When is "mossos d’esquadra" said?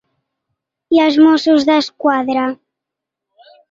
1.27-2.51